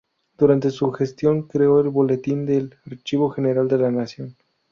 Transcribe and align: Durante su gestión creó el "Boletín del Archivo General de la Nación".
Durante 0.35 0.71
su 0.71 0.91
gestión 0.91 1.43
creó 1.43 1.79
el 1.79 1.89
"Boletín 1.89 2.43
del 2.47 2.73
Archivo 2.87 3.29
General 3.29 3.67
de 3.67 3.77
la 3.77 3.91
Nación". 3.91 4.35